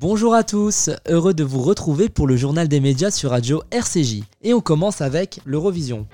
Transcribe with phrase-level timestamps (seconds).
[0.00, 4.22] Bonjour à tous, heureux de vous retrouver pour le journal des médias sur Radio RCJ.
[4.40, 6.06] Et on commence avec l'Eurovision.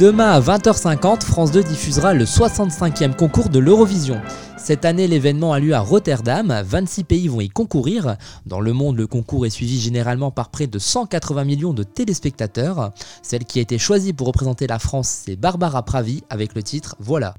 [0.00, 4.18] Demain à 20h50, France 2 diffusera le 65e concours de l'Eurovision.
[4.56, 6.62] Cette année, l'événement a lieu à Rotterdam.
[6.64, 8.16] 26 pays vont y concourir.
[8.46, 12.92] Dans le monde, le concours est suivi généralement par près de 180 millions de téléspectateurs.
[13.20, 16.96] Celle qui a été choisie pour représenter la France, c'est Barbara Pravi avec le titre
[16.98, 17.34] Voilà.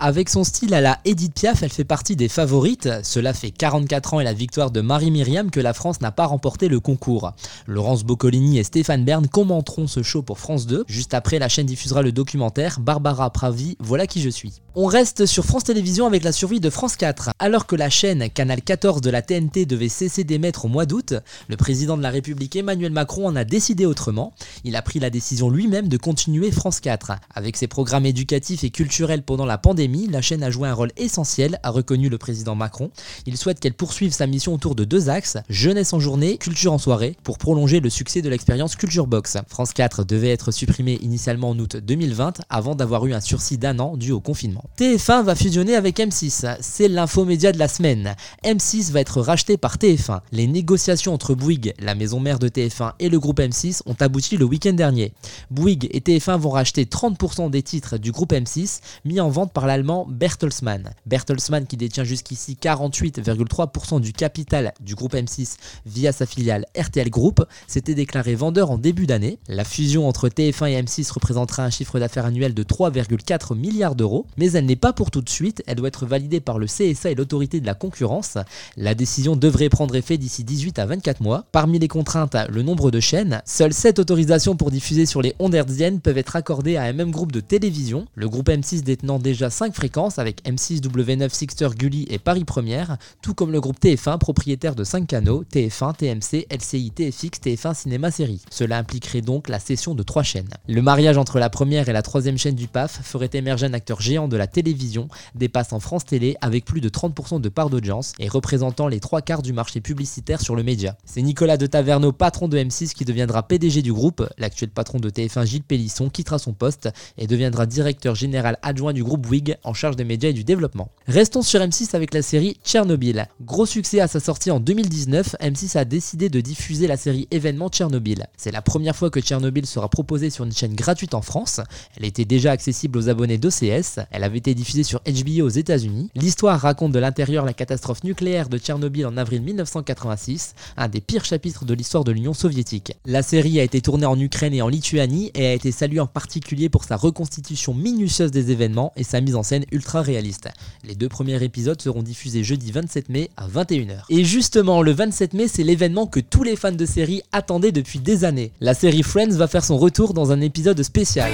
[0.00, 2.88] Avec son style à la Edith Piaf, elle fait partie des favorites.
[3.02, 6.68] Cela fait 44 ans et la victoire de Marie-Myriam que la France n'a pas remporté
[6.68, 7.32] le concours.
[7.70, 10.86] Laurence Boccolini et Stéphane Bern commenteront ce show pour France 2.
[10.88, 14.62] Juste après, la chaîne diffusera le documentaire Barbara Pravi, voilà qui je suis.
[14.74, 17.30] On reste sur France Télévisions avec la survie de France 4.
[17.38, 21.12] Alors que la chaîne Canal 14 de la TNT devait cesser d'émettre au mois d'août,
[21.48, 24.32] le président de la République Emmanuel Macron en a décidé autrement.
[24.64, 27.12] Il a pris la décision lui-même de continuer France 4.
[27.34, 30.92] Avec ses programmes éducatifs et culturels pendant la pandémie, la chaîne a joué un rôle
[30.96, 32.90] essentiel, a reconnu le président Macron.
[33.26, 36.78] Il souhaite qu'elle poursuive sa mission autour de deux axes, jeunesse en journée, culture en
[36.78, 39.36] soirée, pour prolonger le succès de l'expérience Culture Box.
[39.48, 43.78] France 4 devait être supprimée initialement en août 2020 avant d'avoir eu un sursis d'un
[43.78, 44.64] an dû au confinement.
[44.78, 48.14] TF1 va fusionner avec M6, c'est l'infomédia de la semaine.
[48.44, 50.20] M6 va être racheté par TF1.
[50.30, 54.36] Les négociations entre Bouygues, la maison mère de TF1 et le groupe M6 ont abouti
[54.36, 55.12] le week-end dernier.
[55.50, 59.66] Bouygues et TF1 vont racheter 30% des titres du groupe M6 mis en vente par
[59.66, 60.90] la Bertelsmann.
[61.06, 67.44] Bertelsmann qui détient jusqu'ici 48,3% du capital du groupe M6 via sa filiale RTL Group,
[67.66, 69.38] s'était déclaré vendeur en début d'année.
[69.48, 74.26] La fusion entre TF1 et M6 représentera un chiffre d'affaires annuel de 3,4 milliards d'euros,
[74.36, 77.10] mais elle n'est pas pour tout de suite, elle doit être validée par le CSA
[77.10, 78.38] et l'autorité de la concurrence.
[78.76, 81.44] La décision devrait prendre effet d'ici 18 à 24 mois.
[81.52, 83.42] Parmi les contraintes, le nombre de chaînes.
[83.44, 87.10] Seules 7 autorisations pour diffuser sur les ondes hertziennes peuvent être accordées à un même
[87.10, 88.06] groupe de télévision.
[88.14, 92.96] Le groupe M6 détenant déjà 5 fréquences avec M6, W9, Sixter, Gulli et Paris Première,
[93.22, 98.10] tout comme le groupe TF1 propriétaire de 5 canaux, TF1, TMC, LCI, TFX, TF1 Cinéma
[98.10, 98.42] Série.
[98.50, 100.48] Cela impliquerait donc la cession de trois chaînes.
[100.68, 104.00] Le mariage entre la première et la troisième chaîne du PAF ferait émerger un acteur
[104.00, 108.28] géant de la télévision, dépassant France Télé avec plus de 30% de part d'audience et
[108.28, 110.96] représentant les trois quarts du marché publicitaire sur le média.
[111.04, 114.28] C'est Nicolas de Taverneau, patron de M6, qui deviendra PDG du groupe.
[114.38, 119.04] L'actuel patron de TF1, Gilles Pélisson, quittera son poste et deviendra directeur général adjoint du
[119.04, 120.90] groupe Bouygues en charge des médias et du développement.
[121.06, 123.26] Restons sur M6 avec la série Tchernobyl.
[123.40, 127.68] Gros succès à sa sortie en 2019, M6 a décidé de diffuser la série événement
[127.68, 128.26] Tchernobyl.
[128.36, 131.60] C'est la première fois que Tchernobyl sera proposée sur une chaîne gratuite en France.
[131.96, 134.00] Elle était déjà accessible aux abonnés d'OCS.
[134.10, 136.10] Elle avait été diffusée sur HBO aux États-Unis.
[136.14, 141.24] L'histoire raconte de l'intérieur la catastrophe nucléaire de Tchernobyl en avril 1986, un des pires
[141.24, 142.92] chapitres de l'histoire de l'Union soviétique.
[143.06, 146.06] La série a été tournée en Ukraine et en Lituanie et a été saluée en
[146.06, 150.48] particulier pour sa reconstitution minutieuse des événements et sa mise en scène ultra réaliste.
[150.84, 154.02] Les deux premiers épisodes seront diffusés jeudi 27 mai à 21h.
[154.10, 157.98] Et justement, le 27 mai, c'est l'événement que tous les fans de série attendaient depuis
[157.98, 158.52] des années.
[158.60, 161.30] La série Friends va faire son retour dans un épisode spécial.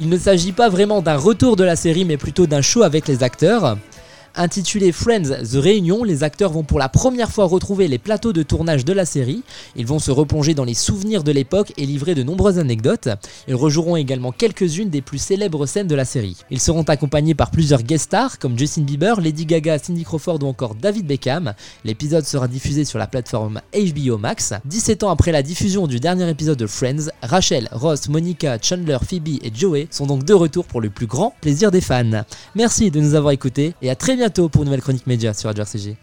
[0.00, 3.08] Il ne s'agit pas vraiment d'un retour de la série, mais plutôt d'un show avec
[3.08, 3.76] les acteurs.
[4.36, 8.42] Intitulé Friends The Reunion, les acteurs vont pour la première fois retrouver les plateaux de
[8.42, 9.42] tournage de la série.
[9.74, 13.08] Ils vont se replonger dans les souvenirs de l'époque et livrer de nombreuses anecdotes.
[13.48, 16.36] Ils rejoueront également quelques-unes des plus célèbres scènes de la série.
[16.50, 20.46] Ils seront accompagnés par plusieurs guest stars comme Justin Bieber, Lady Gaga, Cindy Crawford ou
[20.46, 21.54] encore David Beckham.
[21.84, 24.54] L'épisode sera diffusé sur la plateforme HBO Max.
[24.64, 29.40] 17 ans après la diffusion du dernier épisode de Friends, Rachel, Ross, Monica, Chandler, Phoebe
[29.42, 32.24] et Joey sont donc de retour pour le plus grand plaisir des fans.
[32.54, 35.48] Merci de nous avoir écoutés et à très bientôt pour une nouvelle chronique média sur
[35.48, 35.96] Radio RCG.